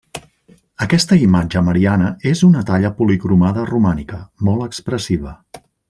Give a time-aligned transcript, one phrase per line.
[0.85, 5.37] Aquesta imatge mariana és una talla policromada romànica, molt expressiva.